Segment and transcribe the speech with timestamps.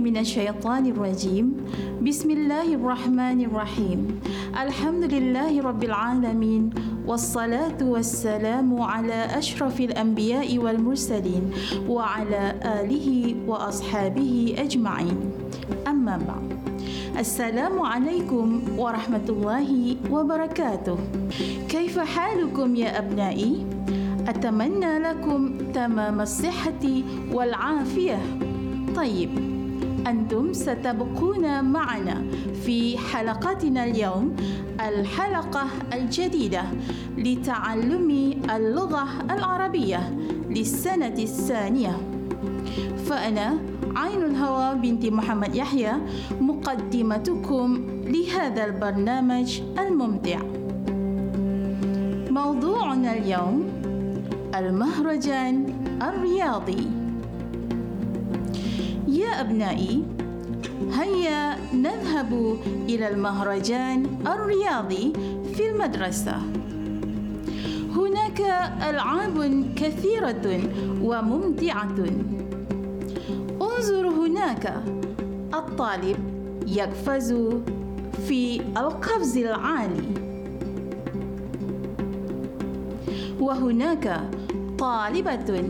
[0.00, 1.56] من الشيطان الرجيم.
[2.02, 4.20] بسم الله الرحمن الرحيم.
[4.52, 6.70] الحمد لله رب العالمين
[7.06, 11.44] والصلاة والسلام على أشرف الأنبياء والمرسلين
[11.88, 13.08] وعلى آله
[13.46, 15.18] وأصحابه أجمعين.
[15.88, 16.48] أما بعد
[17.18, 20.98] السلام عليكم ورحمة الله وبركاته.
[21.68, 23.66] كيف حالكم يا أبنائي؟
[24.28, 25.40] أتمنى لكم
[25.74, 26.84] تمام الصحة
[27.32, 28.18] والعافية.
[28.96, 29.55] طيب
[30.06, 32.22] أنتم ستبقون معنا
[32.64, 34.36] في حلقتنا اليوم
[34.80, 36.62] الحلقة الجديدة
[37.18, 38.10] لتعلم
[38.56, 40.16] اللغة العربية
[40.50, 41.96] للسنة الثانية.
[43.06, 43.58] فأنا
[43.96, 45.92] عين الهوى بنت محمد يحيى
[46.40, 50.38] مقدمتكم لهذا البرنامج الممتع.
[52.30, 53.64] موضوعنا اليوم
[54.54, 57.05] المهرجان الرياضي.
[59.26, 60.02] يا أبنائي
[60.92, 65.12] هيا نذهب إلى المهرجان الرياضي
[65.54, 66.36] في المدرسة.
[67.96, 68.40] هناك
[68.90, 70.60] ألعاب كثيرة
[71.02, 71.96] وممتعة.
[73.62, 74.82] انظر هناك
[75.54, 76.16] الطالب
[76.66, 77.32] يقفز
[78.28, 80.08] في القفز العالي.
[83.40, 84.20] وهناك
[84.78, 85.64] طالبة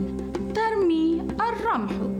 [0.55, 2.16] ترمي الرمح.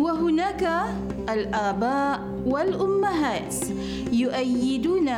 [0.00, 0.64] وهناك
[1.28, 3.54] الآباء والأمهات
[4.12, 5.08] يؤيدون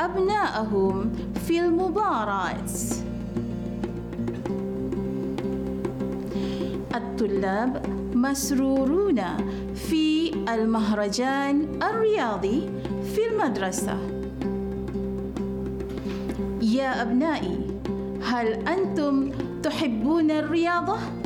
[0.00, 1.12] أبناءهم
[1.46, 2.64] في المباراة
[6.94, 7.82] الطلاب
[8.14, 9.20] مسرورون
[9.74, 12.70] في المهرجان الرياضي
[13.14, 13.98] في المدرسة
[16.62, 17.58] يا أبنائي
[18.22, 19.30] هل أنتم
[19.62, 21.19] تحبون الرياضة؟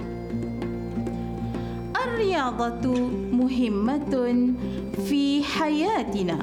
[2.15, 4.15] الرياضة مهمة
[5.09, 6.39] في حياتنا.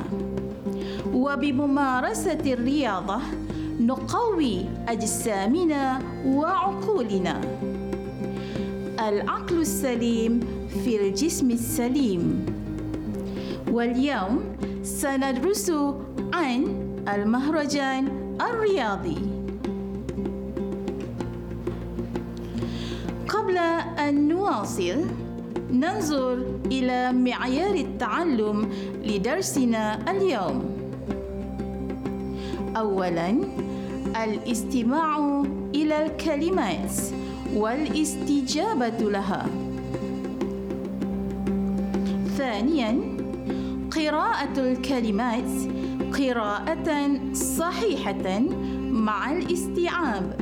[1.14, 3.20] وبممارسة الرياضة
[3.80, 7.42] نقوي أجسامنا وعقولنا.
[9.00, 10.40] العقل السليم
[10.84, 12.46] في الجسم السليم.
[13.72, 14.40] واليوم
[14.84, 15.72] سندرس
[16.34, 16.59] عن
[17.16, 18.08] المهرجان
[18.42, 19.18] الرياضي.
[23.28, 23.58] قبل
[24.00, 25.21] أن نواصل
[25.72, 28.70] ننظر إلى معيار التعلم
[29.06, 30.64] لدرسنا اليوم.
[32.78, 33.36] أولاً
[34.24, 35.44] الاستماع
[35.76, 36.92] إلى الكلمات
[37.56, 39.46] والاستجابة لها.
[42.38, 43.00] ثانياً
[43.96, 45.52] قراءة الكلمات
[46.20, 48.40] قراءة صحيحة
[48.92, 50.36] مع الاستيعاب.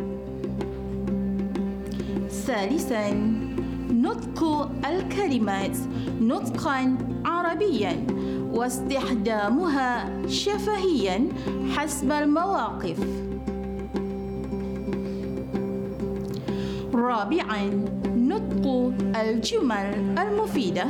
[2.29, 3.28] ثالثاً
[3.91, 5.77] نطق الكلمات
[6.21, 8.07] نطقا عربيا
[8.51, 11.27] واستخدامها شفهيا
[11.75, 12.99] حسب المواقف.
[16.93, 20.85] رابعا نطق الجمل المفيدة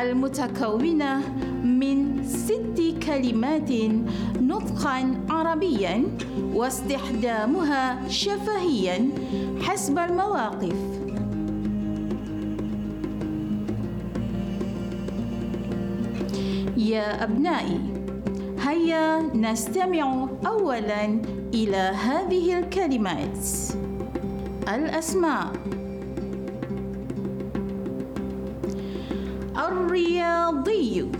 [0.00, 1.20] المتكونة
[1.64, 3.70] من ست كلمات
[4.40, 6.04] نطقا عربيا
[6.54, 9.08] واستخدامها شفهيا
[9.62, 11.07] حسب المواقف.
[16.98, 17.80] يا أبنائي.
[18.66, 21.04] هيا نستمع أولا
[21.54, 23.38] إلى هذه الكلمات.
[24.74, 25.52] الأسماء.
[29.68, 31.10] الرياضي.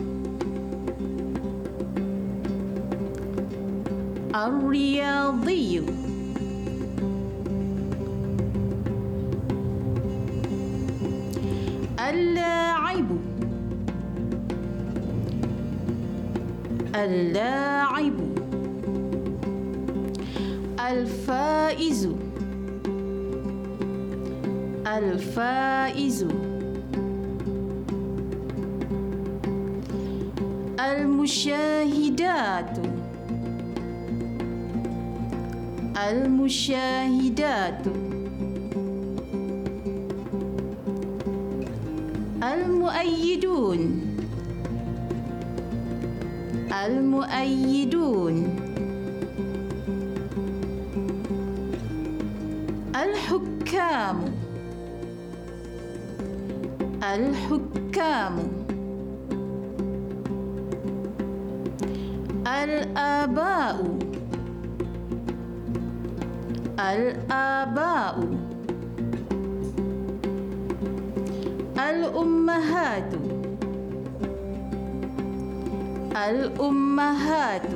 [4.34, 5.98] الرياضي.
[17.09, 18.19] اللاعب
[20.81, 22.09] الفائز.
[24.87, 26.27] الفائز.
[30.81, 32.75] المشاهدات.
[36.09, 37.85] المشاهدات.
[42.43, 44.07] المؤيدون.
[46.73, 48.37] المؤيدون.
[52.97, 54.17] الحكام.
[57.03, 58.35] الحكام.
[62.47, 63.99] الآباء.
[66.79, 68.17] الآباء.
[71.79, 73.28] الأمهات.
[76.26, 77.70] الأمهات.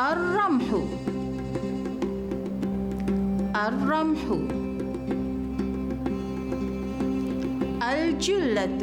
[0.00, 0.64] الرمح.
[3.66, 4.22] الرمح.
[7.92, 8.80] الجلة.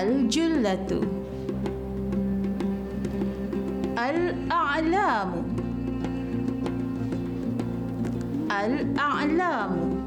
[0.00, 0.90] الجلة.
[3.98, 5.32] الأعلام.
[8.50, 9.97] الأعلام.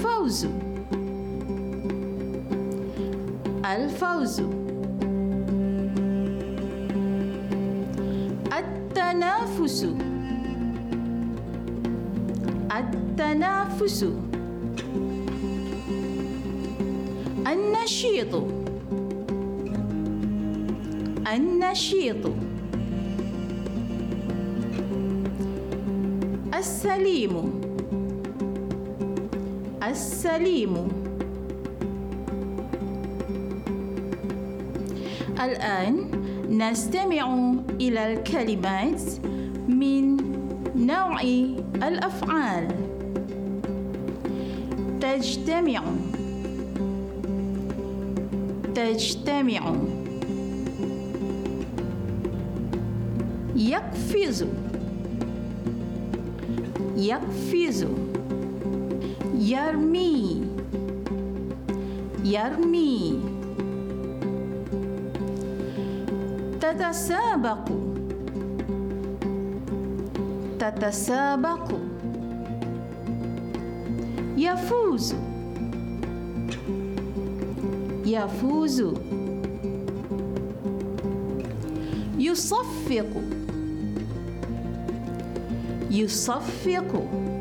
[0.00, 0.46] الفوز.
[3.64, 4.40] الفوز.
[8.58, 9.86] التنافس.
[12.76, 14.04] التنافس.
[17.46, 18.34] النشيط.
[21.34, 22.26] النشيط.
[26.54, 27.59] السليم.
[29.90, 30.88] السليم.
[35.40, 36.10] الآن
[36.50, 39.02] نستمع إلى الكلمات
[39.68, 40.16] من
[40.76, 41.20] نوع
[41.82, 42.68] الأفعال.
[45.00, 45.82] تجتمع.
[48.74, 49.74] تجتمع.
[53.56, 54.44] يقفز.
[56.96, 57.86] يقفز.
[59.50, 60.42] يرمي.
[62.24, 63.20] يرمي.
[66.60, 67.66] تتسابق.
[70.58, 71.72] تتسابق.
[74.36, 75.14] يفوز.
[78.06, 78.84] يفوز.
[82.18, 83.12] يصفق.
[85.90, 87.39] يصفق.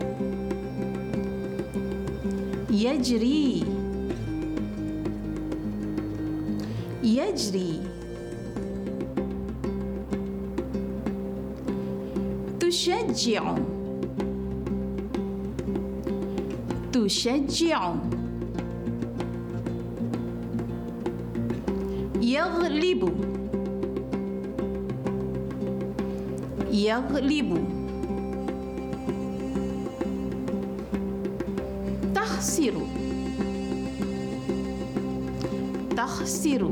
[2.79, 3.63] يجري
[7.03, 7.81] يجري
[12.59, 13.55] تشجع
[16.93, 17.93] تشجع
[22.21, 23.03] يغلب
[26.71, 27.78] يغلب
[32.59, 32.75] تخسر
[35.97, 36.71] تخسر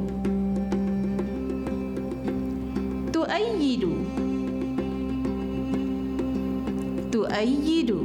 [3.14, 3.84] تؤيد
[7.12, 7.96] تؤيد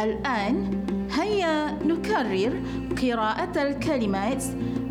[0.00, 0.56] الآن
[1.12, 2.52] هيا نكرر
[3.02, 4.44] قراءة الكلمات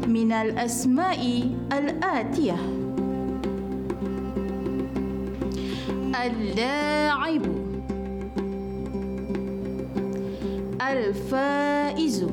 [0.07, 2.57] من الأسماء الآتية.
[6.25, 7.58] اللاعب.
[10.91, 12.25] الفائز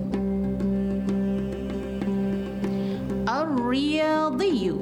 [3.28, 4.72] الرياضي.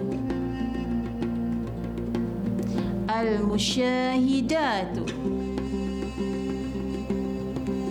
[3.20, 4.96] المشاهدات.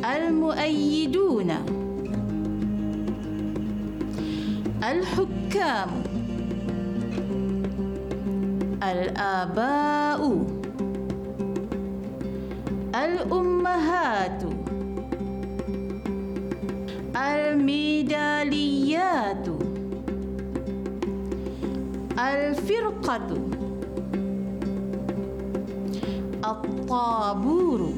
[0.05, 1.51] المؤيدون.
[4.83, 5.89] الحكام.
[8.83, 10.21] الآباء.
[12.95, 14.52] الأمهات.
[17.63, 19.47] الميداليات.
[22.19, 23.27] الفرقة.
[26.45, 27.89] الطابور.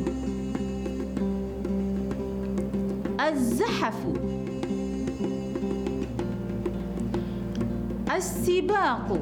[3.20, 3.96] الزحف.
[8.16, 9.20] السباق.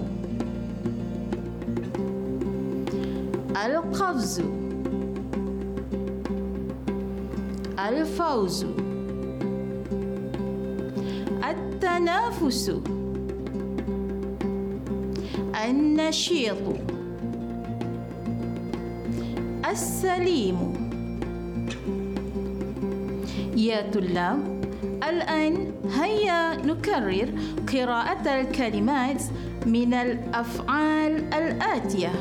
[3.65, 4.41] القفز.
[7.79, 8.65] الفوز.
[11.93, 12.71] التنافس.
[15.65, 16.63] النشيط.
[19.71, 20.57] السليم.
[23.57, 24.63] يا طلاب
[25.09, 25.71] الآن
[26.01, 27.29] هيا نكرر
[27.73, 29.21] قراءة الكلمات
[29.65, 32.11] من الأفعال الآتية.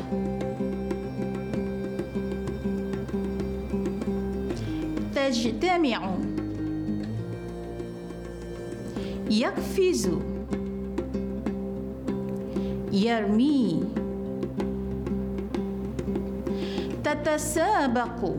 [5.15, 6.22] تجتمع.
[9.39, 10.09] يقفز
[12.91, 13.83] يرمي
[17.03, 18.35] تتسابق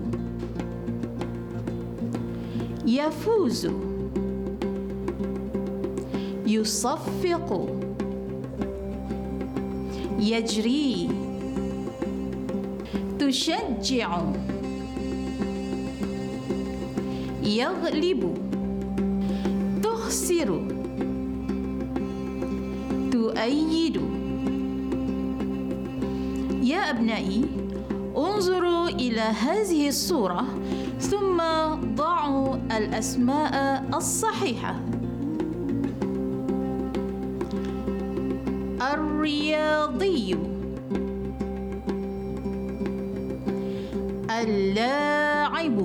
[2.87, 3.69] يفوز
[6.47, 7.69] يصفق
[13.19, 14.23] تشجع
[17.43, 18.35] يغلب
[19.83, 20.74] تخسر
[23.35, 23.97] تؤيد
[26.63, 27.45] يا أبنائي
[28.17, 30.47] انظروا إلى هذه الصورة
[31.01, 31.43] ثم
[31.95, 34.75] ضعوا الأسماء الصحيحة.
[38.95, 40.37] الرياضي.
[44.31, 45.79] اللاعب.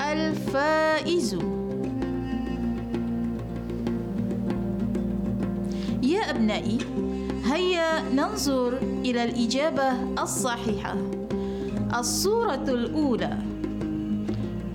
[0.00, 1.49] الفائز.
[6.40, 6.78] أبنائي
[7.44, 9.92] هيا ننظر إلى الإجابة
[10.22, 10.96] الصحيحة.
[11.98, 13.38] الصورة الأولى.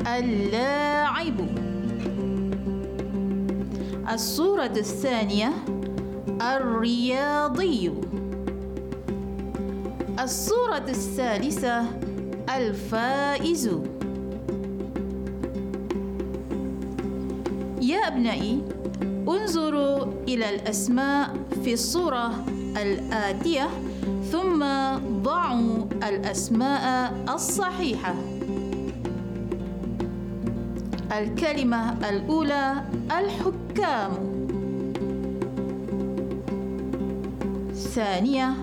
[0.08, 1.36] اللاعب.
[4.14, 5.52] الصورة الثانية.
[6.42, 7.92] الرياضي.
[10.20, 11.86] الصورة الثالثة.
[12.58, 13.70] الفائز.
[17.82, 18.62] يا أبنائي
[19.28, 22.46] انظروا إلى الأسماء في الصورة
[22.82, 23.70] الآتية
[24.32, 24.66] ثم
[25.22, 28.16] ضعوا الأسماء الصحيحة.
[31.18, 34.12] الكلمة الأولى الحكام.
[37.74, 38.54] ثانية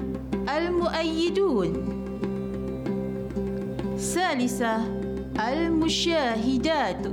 [0.57, 1.73] المؤيدون.
[3.99, 4.76] ثالثة
[5.49, 7.07] المشاهدات.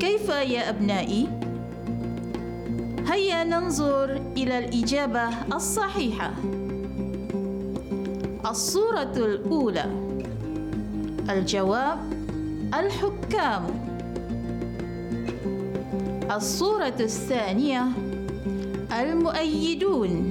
[0.00, 1.37] كيف يا أبنائي؟
[3.08, 6.32] هيا ننظر إلى الإجابة الصحيحة.
[8.50, 9.84] الصورة الأولى.
[11.30, 11.98] الجواب
[12.74, 13.64] الحكام.
[16.30, 17.84] الصورة الثانية
[19.00, 20.30] المؤيدون.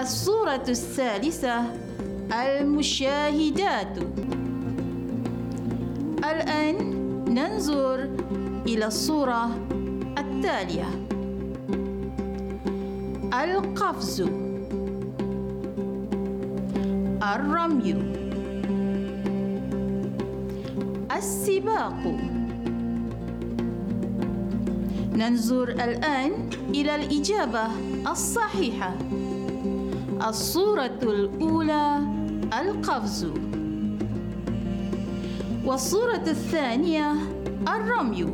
[0.00, 1.62] الصورة الثالثة
[2.32, 3.98] المشاهدات.
[6.18, 6.76] الآن
[7.28, 8.08] ننظر
[8.66, 9.50] إلى الصورة
[10.18, 11.11] التالية.
[13.32, 14.20] القفز.
[17.22, 17.94] الرمي.
[21.16, 22.02] السباق.
[25.12, 26.32] ننظر الآن
[26.68, 27.66] إلى الإجابة
[28.10, 28.94] الصحيحة.
[30.28, 31.98] الصورة الأولى
[32.60, 33.26] القفز.
[35.64, 37.12] والصورة الثانية
[37.68, 38.26] الرمي.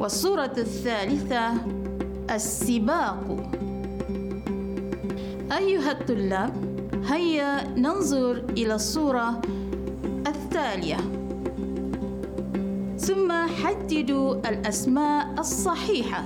[0.00, 1.77] والصورة الثالثة
[2.30, 3.50] السباق.
[5.52, 6.52] أيها الطلاب
[7.08, 9.42] هيا ننظر إلى الصورة
[10.26, 10.96] التالية.
[12.98, 16.24] ثم حددوا الأسماء الصحيحة.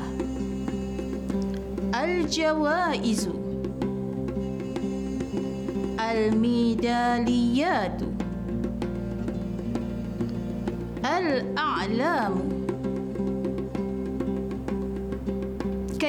[1.94, 3.28] الجوائز.
[6.11, 8.02] الميداليات.
[11.04, 12.51] الأعلام.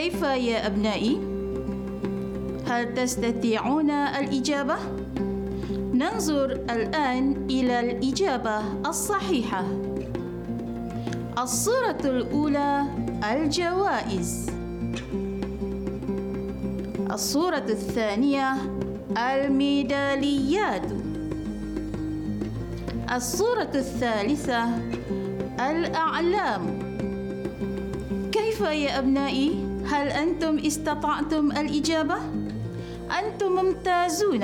[0.04, 1.18] كيف يا أبنائي؟
[2.68, 4.76] هل تستطيعون الإجابة؟
[5.94, 9.66] ننظر الآن إلى الإجابة الصحيحة
[11.40, 12.84] الصورة الأولى
[13.32, 14.50] الجوائز
[17.12, 18.54] الصورة الثانية
[19.18, 20.92] الميداليات
[23.16, 24.66] الصورة الثالثة
[25.60, 26.62] الأعلام
[28.32, 32.16] كيف يا أبنائي؟ هل أنتم استطعتم الإجابة؟
[33.20, 34.44] أنتم ممتازون.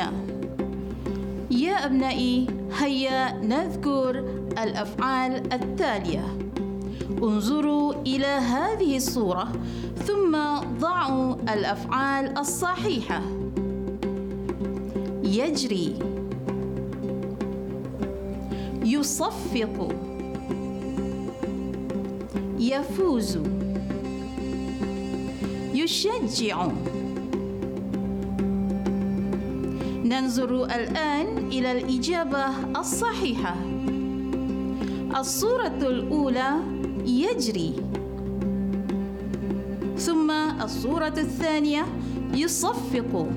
[1.52, 2.48] يا أبنائي
[2.80, 4.20] هيا نذكر
[4.64, 6.38] الأفعال التالية.
[7.24, 9.52] انظروا إلى هذه الصورة
[10.06, 10.38] ثم
[10.80, 13.22] ضعوا الأفعال الصحيحة.
[15.24, 15.96] يجري.
[18.86, 19.96] يصفق.
[22.60, 23.38] يفوز.
[25.80, 26.68] يشجع.
[30.04, 32.46] ننظر الآن إلى الإجابة
[32.80, 33.56] الصحيحة.
[35.20, 36.52] الصورة الأولى
[37.06, 37.74] يجري.
[39.98, 40.32] ثم
[40.62, 41.86] الصورة الثانية
[42.34, 43.28] يصفق.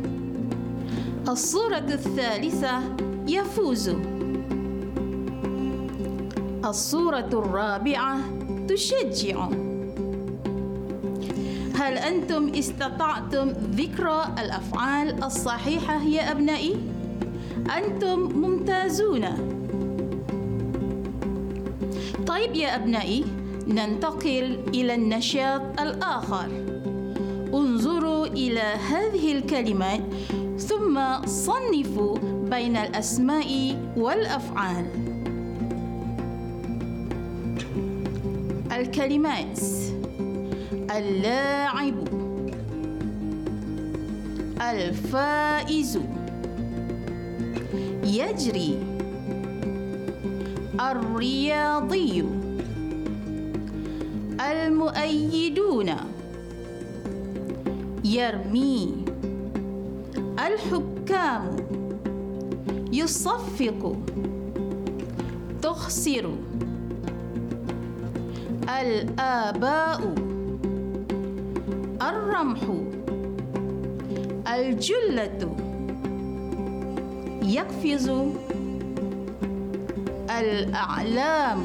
[1.29, 2.83] الصورة الثالثة
[3.29, 3.91] يفوز.
[6.65, 8.19] الصورة الرابعة
[8.69, 9.62] تشجع.
[11.93, 16.77] هل أنتم استطعتم ذكر الأفعال الصحيحة يا أبنائي؟
[17.77, 19.25] أنتم ممتازون.
[22.27, 23.25] طيب يا أبنائي
[23.67, 26.49] ننتقل إلى النشاط الآخر.
[27.55, 30.01] انظروا إلى هذه الكلمات
[30.59, 32.17] ثم صنفوا
[32.51, 34.87] بين الأسماء والأفعال.
[38.73, 39.61] الكلمات.
[40.97, 41.95] اللاعب.
[44.61, 45.99] الفائز.
[48.05, 48.79] يجري.
[50.81, 52.25] الرياضي.
[54.41, 55.91] المؤيدون.
[58.05, 59.05] يرمي.
[60.47, 61.57] الحكام.
[62.93, 63.97] يصفق.
[65.63, 66.31] تخسر.
[68.69, 70.32] الآباء.
[72.09, 72.61] الرمح
[74.55, 75.57] الجلة
[77.43, 78.13] يقفز
[80.31, 81.59] الأعلام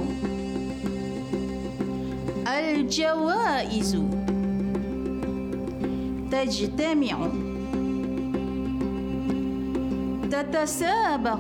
[2.48, 3.98] الجوائز
[6.32, 7.28] تجتمع
[10.32, 11.40] تتسابق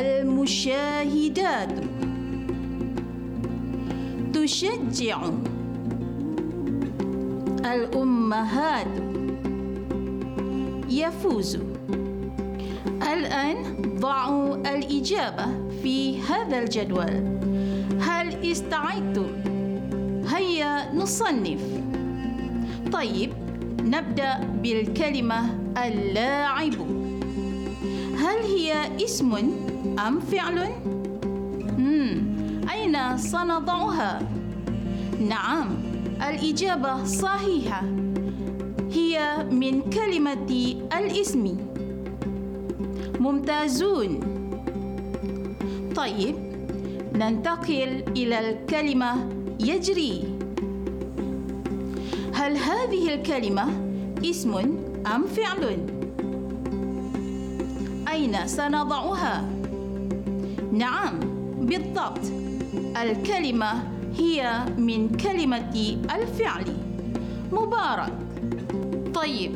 [0.00, 1.72] المشاهدات
[4.34, 5.18] تشجع.
[7.64, 8.86] الأمهات
[10.88, 11.58] يفوز
[13.12, 13.56] الآن
[14.00, 15.46] ضعوا الإجابة
[15.82, 17.38] في هذا الجدول
[18.00, 19.26] هل استعدتم؟
[20.28, 21.60] هيا نصنف
[22.92, 23.32] طيب
[23.80, 26.72] نبدأ بالكلمة اللاعب
[28.16, 29.34] هل هي اسم
[30.06, 30.68] أم فعل؟
[31.78, 32.22] مم.
[32.72, 34.18] أين سنضعها؟
[35.28, 35.68] نعم
[36.28, 37.82] الإجابة صحيحة.
[38.92, 41.56] هي من كلمة الاسم.
[43.20, 44.20] ممتازون.
[45.96, 46.34] طيب
[47.14, 49.28] ننتقل إلى الكلمة
[49.60, 50.24] يجري.
[52.34, 53.64] هل هذه الكلمة
[54.24, 54.54] اسم
[55.14, 55.78] أم فعل؟
[58.12, 59.50] أين سنضعها؟
[60.72, 61.20] نعم
[61.60, 62.20] بالضبط.
[63.02, 66.64] الكلمة هي من كلمة الفعل.
[67.52, 68.12] مبارك.
[69.14, 69.52] طيب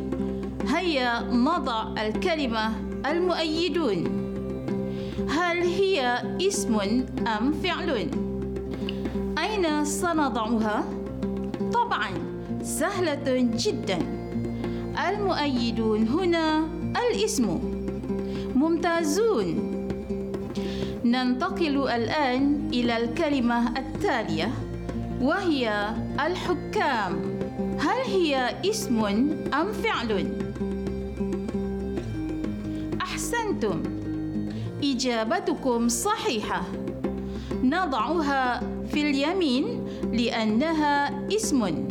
[0.68, 2.70] هيا نضع الكلمة
[3.10, 4.04] المؤيدون.
[5.28, 6.74] هل هي اسم
[7.38, 8.10] أم فعل؟
[9.38, 10.84] أين سنضعها؟
[11.72, 12.08] طبعا
[12.62, 13.98] سهلة جدا.
[15.08, 16.66] المؤيدون هنا
[16.96, 17.58] الاسم.
[18.54, 19.76] ممتازون.
[21.04, 24.52] ننتقل الآن إلى الكلمة التالية
[25.20, 25.90] وهي
[26.26, 27.12] الحكام.
[27.78, 29.04] هل هي اسم
[29.54, 30.28] أم فعل؟
[33.00, 33.82] أحسنتم.
[34.84, 36.62] إجابتكم صحيحة.
[37.62, 38.60] نضعها
[38.92, 41.86] في اليمين لأنها اسم.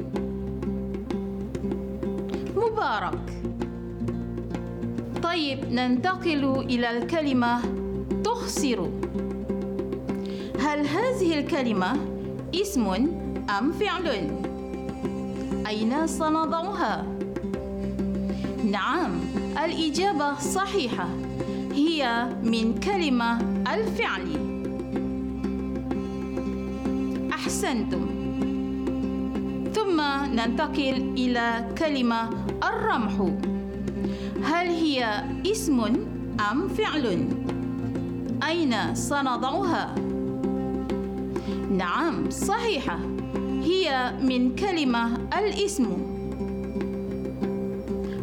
[2.55, 3.19] مبارك.
[5.23, 7.59] طيب ننتقل إلى الكلمة
[8.23, 8.89] تخسر.
[10.75, 11.93] هل هذه الكلمة
[12.55, 12.87] اسم
[13.59, 14.07] أم فعل؟
[15.67, 17.05] أين سنضعها؟
[18.71, 19.11] نعم
[19.65, 21.07] الإجابة صحيحة
[21.73, 23.39] هي من كلمة
[23.73, 24.27] الفعل
[27.33, 28.05] أحسنتم
[29.75, 30.01] ثم
[30.33, 32.29] ننتقل إلى كلمة
[32.63, 33.13] الرمح
[34.43, 35.79] هل هي اسم
[36.51, 37.27] أم فعل؟
[38.47, 40.14] أين سنضعها؟
[41.77, 42.99] نعم صحيحة.
[43.63, 45.85] هي من كلمة الاسم.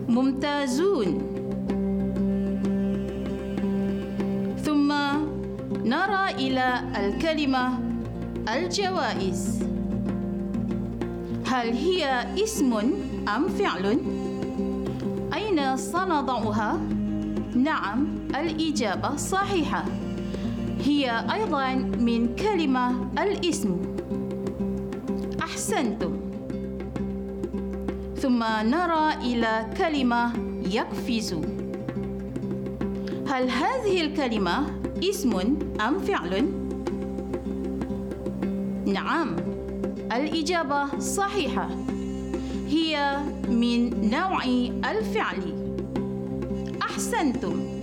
[0.08, 1.18] ممتازون.
[4.64, 4.92] ثم
[5.84, 7.78] نرى إلى الكلمة
[8.54, 9.62] الجوائز.
[11.46, 12.72] هل هي اسم
[13.36, 13.98] أم فعل؟
[15.34, 16.80] أين سنضعها؟
[17.56, 18.06] نعم
[18.40, 19.84] الإجابة صحيحة.
[20.84, 23.76] هي أيضا من كلمة الاسم.
[25.42, 26.16] أحسنتم
[28.16, 30.32] ثم نرى إلى كلمة
[30.70, 31.34] يقفز.
[33.28, 34.66] هل هذه الكلمة
[35.04, 35.56] اسم
[35.88, 36.48] أم فعل؟
[38.86, 39.36] نعم
[40.12, 41.68] الإجابة صحيحة.
[42.68, 43.18] هي
[43.48, 44.44] من نوع
[44.90, 45.42] الفعل.
[46.82, 47.81] أحسنتم.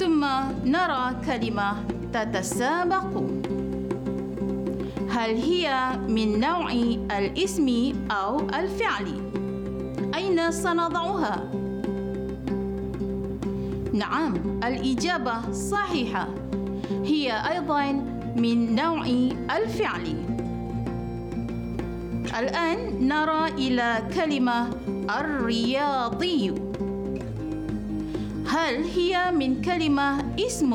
[0.00, 0.24] ثم
[0.64, 1.72] نرى كلمة
[2.12, 3.22] تتسابق
[5.10, 6.72] هل هي من نوع
[7.18, 9.06] الاسم أو الفعل؟
[10.14, 11.50] أين سنضعها؟
[13.92, 14.34] نعم
[14.64, 16.28] الإجابة صحيحة
[17.04, 17.92] هي أيضا
[18.36, 19.06] من نوع
[19.56, 20.14] الفعل
[22.38, 24.70] الآن نرى إلى كلمة
[25.20, 26.59] الرياضي
[28.50, 30.72] هل هي من كلمة اسم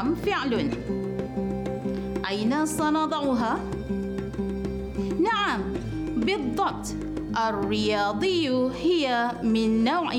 [0.00, 0.70] أم فعل؟
[2.28, 3.60] أين سنضعها؟
[5.20, 5.60] نعم
[6.16, 6.86] بالضبط
[7.48, 10.12] الرياضي هي من نوع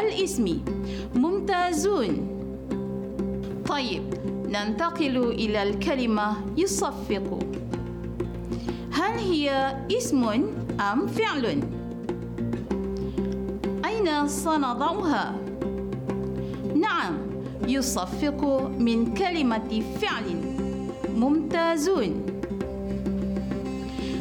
[0.00, 0.60] الاسم
[1.14, 2.28] ممتازون
[3.68, 4.02] طيب
[4.48, 7.38] ننتقل إلى الكلمة يصفق
[8.92, 10.24] هل هي اسم
[10.92, 11.62] أم فعل؟
[13.84, 15.45] أين سنضعها؟
[16.86, 17.14] نعم
[17.68, 20.26] يصفق من كلمة فعل.
[21.16, 22.26] ممتازون.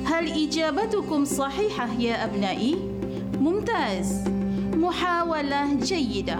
[0.05, 2.75] هل إجابتكم صحيحة يا أبنائي؟
[3.39, 4.23] ممتاز.
[4.73, 6.39] محاولة جيدة.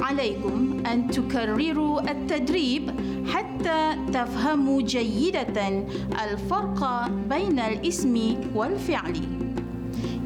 [0.00, 2.90] عليكم أن تكرروا التدريب
[3.28, 5.84] حتى تفهموا جيدة
[6.24, 9.16] الفرق بين الاسم والفعل.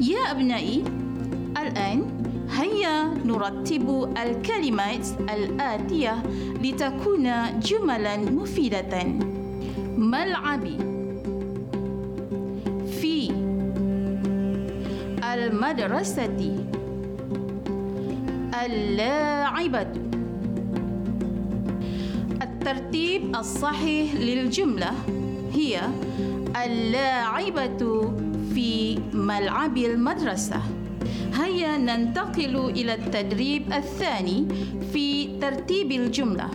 [0.01, 0.85] يا أبنائي
[1.63, 2.16] الآن
[2.51, 6.23] هيا نرتب الكلمات الآتية
[6.63, 9.05] لتكون جملا مفيدة.
[9.97, 10.79] ملعبي
[13.01, 13.31] في
[15.35, 16.57] المدرسة.
[18.65, 19.87] اللاعبة.
[22.43, 24.91] الترتيب الصحيح للجملة
[25.53, 25.81] هي
[26.67, 28.13] اللاعبة
[28.55, 30.61] في ملعب المدرسة.
[31.38, 34.49] هيا ننتقل إلى التدريب الثاني
[34.92, 36.51] في ترتيب الجملة.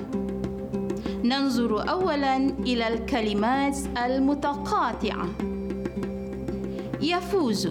[1.23, 5.29] ننظر أولا إلى الكلمات المتقاطعة.
[7.01, 7.69] يفوز.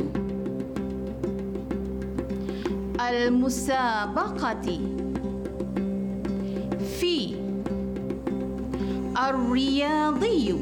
[3.01, 4.81] المسابقة.
[7.01, 7.35] في.
[9.29, 10.55] الرياضي.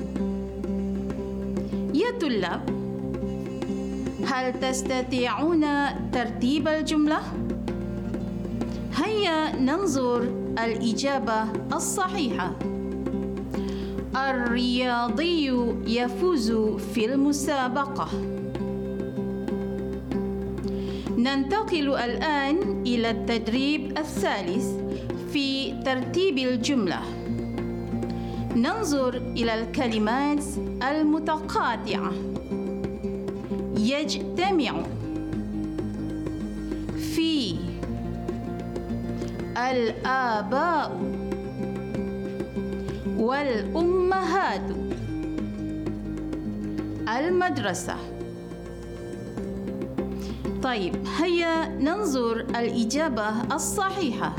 [1.94, 2.77] يا طلاب
[4.32, 5.64] هل تستطيعون
[6.12, 7.20] ترتيب الجملة؟
[8.96, 10.22] هيا ننظر
[10.64, 12.52] الإجابة الصحيحة.
[14.16, 15.46] الرياضي
[15.86, 16.52] يفوز
[16.94, 18.08] في المسابقة.
[21.18, 24.66] ننتقل الآن إلى التدريب الثالث
[25.32, 27.00] في ترتيب الجملة.
[28.56, 30.44] ننظر إلى الكلمات
[30.90, 32.27] المتقاطعة.
[33.88, 34.82] يجتمع
[37.14, 37.56] في
[39.56, 41.00] الآباء
[43.18, 44.70] والأمهات
[47.08, 47.96] المدرسة.
[50.62, 54.36] طيب هيا ننظر الإجابة الصحيحة.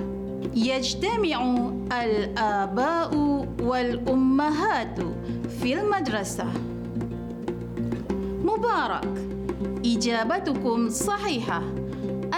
[0.56, 1.58] يجتمع
[2.02, 3.18] الآباء
[3.62, 5.00] والأمهات
[5.62, 6.46] في المدرسة.
[8.44, 9.29] مبارك.
[9.86, 11.64] إجابتكم صحيحة.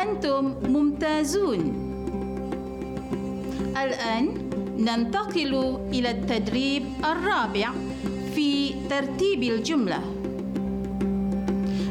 [0.02, 1.74] أنتم ممتازون.
[3.84, 4.28] الآن
[4.78, 7.70] ننتقل إلى التدريب الرابع
[8.36, 10.00] في ترتيب الجملة.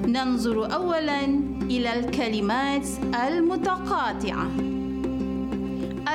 [0.06, 1.24] ننظر أولاً
[1.70, 2.86] إلى الكلمات
[3.28, 4.46] المتقاطعة.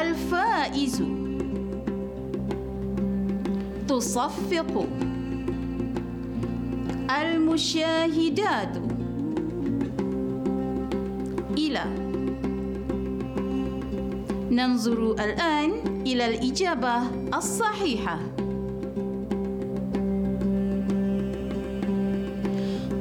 [0.02, 1.04] الفائز.
[3.88, 4.88] تصفق.
[7.22, 8.95] المشاهدات.
[11.76, 11.84] إلى
[14.52, 15.72] ننظر الآن
[16.08, 16.96] إلى الإجابة
[17.38, 18.20] الصحيحة.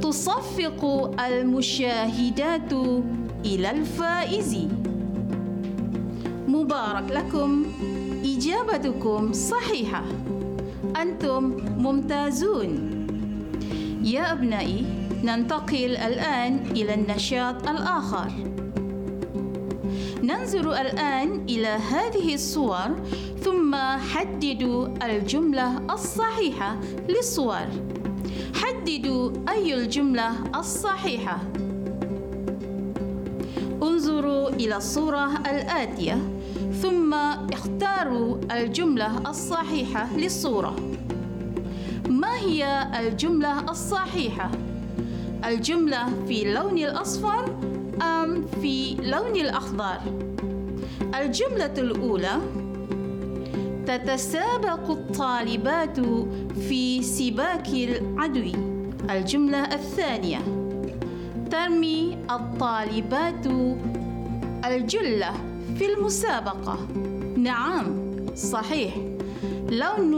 [0.02, 0.84] تصفق
[1.20, 2.72] المشاهدات
[3.44, 4.58] إلى الفائز.
[6.48, 7.64] مبارك لكم.
[8.24, 10.04] إجابتكم صحيحة.
[11.02, 12.90] أنتم ممتازون.
[14.02, 14.84] يا أبنائي
[15.24, 18.53] ننتقل الآن إلى النشاط الآخر.
[20.26, 22.96] ننظر الآن إلى هذه الصور
[23.44, 26.76] ثم حددوا الجملة الصحيحة
[27.08, 27.66] للصور.
[28.54, 31.38] حددوا أي الجملة الصحيحة.
[33.82, 36.18] انظروا إلى الصورة الآتية
[36.82, 37.14] ثم
[37.52, 40.76] اختاروا الجملة الصحيحة للصورة.
[42.08, 44.50] ما هي الجملة الصحيحة؟
[45.44, 47.53] الجملة في اللون الأصفر
[48.04, 49.98] أم في لون الأخضر؟
[51.20, 52.38] الجملة الأولى
[53.86, 56.00] تتسابق الطالبات
[56.68, 58.52] في سباق العدو.
[59.10, 60.38] الجملة الثانية
[61.50, 63.46] ترمي الطالبات
[64.64, 65.32] الجلة
[65.78, 66.78] في المسابقة.
[67.36, 67.84] نعم
[68.36, 68.94] صحيح.
[69.70, 70.14] لون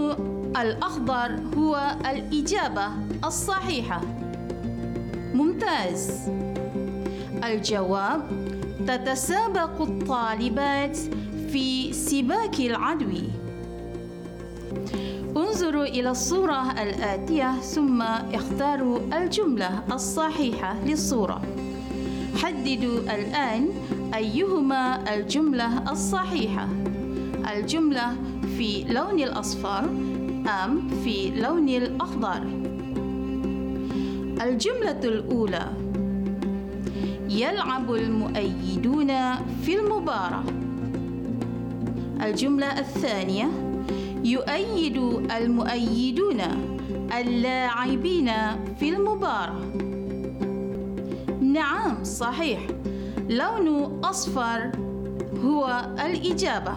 [0.56, 2.88] الأخضر هو الإجابة
[3.24, 4.00] الصحيحة.
[5.34, 6.30] ممتاز.
[7.46, 8.20] الجواب
[8.86, 10.98] تتسابق الطالبات
[11.52, 13.12] في سباق العدو.
[15.36, 21.42] انظروا إلى الصورة الآتية ثم اختاروا الجملة الصحيحة للصورة.
[22.42, 23.68] حددوا الآن
[24.14, 26.68] أيهما الجملة الصحيحة.
[27.56, 28.16] الجملة
[28.58, 29.84] في لون الأصفر
[30.64, 32.42] أم في لون الأخضر؟
[34.42, 35.85] الجملة الأولى
[37.30, 39.08] يلعب المؤيدون
[39.62, 40.44] في المباراة.
[42.22, 43.50] الجملة الثانية
[44.24, 44.96] يؤيد
[45.36, 46.40] المؤيدون
[47.18, 48.30] اللاعبين
[48.80, 49.60] في المباراة.
[51.40, 52.60] نعم صحيح.
[53.28, 54.70] لون أصفر
[55.44, 56.74] هو الإجابة.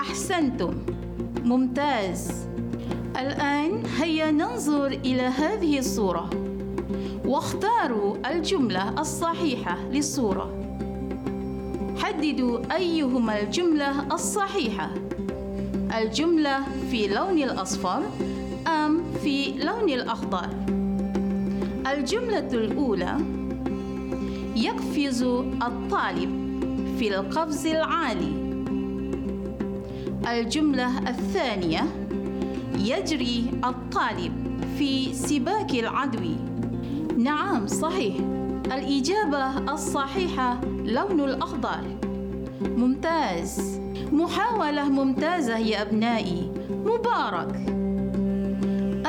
[0.00, 0.74] أحسنتم.
[1.44, 2.46] ممتاز.
[3.16, 6.45] الآن هيا ننظر إلى هذه الصورة.
[7.26, 10.50] واختاروا الجملة الصحيحة للصورة.
[11.98, 14.90] حددوا أيهما الجملة الصحيحة.
[15.98, 16.58] الجملة
[16.90, 18.02] في لون الأصفر
[18.66, 20.48] أم في لون الأخضر؟
[21.92, 23.16] الجملة الأولى
[24.56, 25.22] يقفز
[25.62, 26.30] الطالب
[26.98, 28.32] في القفز العالي.
[30.28, 31.82] الجملة الثانية
[32.78, 34.32] يجري الطالب
[34.78, 36.55] في سباق العدو.
[37.26, 38.14] نعم صحيح.
[38.66, 41.98] الإجابة الصحيحة لون الأخضر.
[42.62, 43.80] ممتاز.
[44.12, 46.50] محاولة ممتازة يا أبنائي.
[46.70, 47.54] مبارك.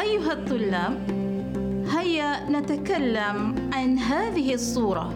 [0.02, 1.00] أيها الطلاب
[1.98, 5.14] هيا نتكلم عن هذه الصورة.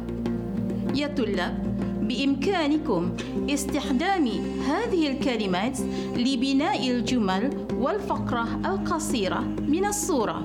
[0.96, 3.12] يا طلاب بإمكانكم
[3.50, 4.28] استخدام
[4.68, 5.80] هذه الكلمات
[6.18, 10.44] لبناء الجمل والفقرة القصيرة من الصورة.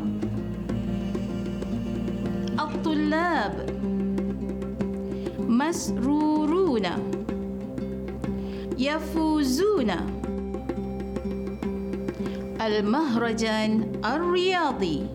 [3.06, 3.70] الطلاب
[5.48, 6.86] مسرورون
[8.78, 9.90] يفوزون.
[12.60, 15.06] المهرجان الرياضي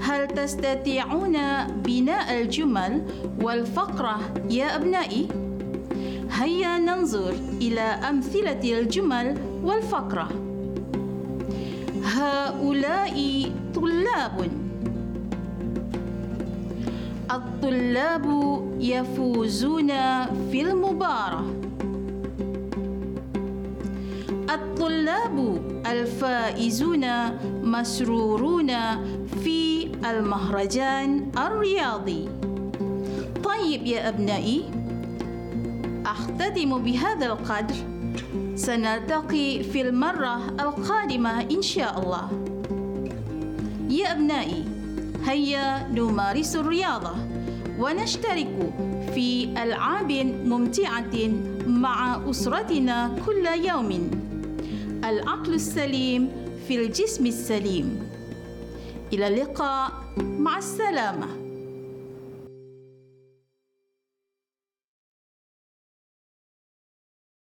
[0.00, 1.36] هل تستطيعون
[1.84, 3.02] بناء الجمل
[3.42, 4.18] والفقرة
[4.50, 5.28] يا أبنائي؟
[6.30, 10.28] هيا ننظر إلى أمثلة الجمل والفقرة.
[12.04, 14.55] هؤلاء طلاب.
[17.36, 18.26] الطلاب
[18.80, 19.88] يفوزون
[20.50, 21.44] في المباراة.
[24.50, 27.04] الطلاب الفائزون
[27.62, 28.70] مسرورون
[29.44, 32.28] في المهرجان الرياضي.
[33.44, 34.64] طيب يا أبنائي
[36.06, 37.76] أختتم بهذا القدر.
[38.54, 42.28] سنلتقي في المرة القادمة إن شاء الله.
[43.90, 44.64] يا أبنائي
[45.26, 47.25] هيا نمارس الرياضة.
[47.78, 48.72] ونشترك
[49.14, 50.12] في ألعاب
[50.46, 51.30] ممتعة
[51.66, 54.10] مع أسرتنا كل يوم.
[55.04, 56.30] العقل السليم
[56.68, 58.08] في الجسم السليم.
[59.12, 61.45] إلى اللقاء مع السلامة.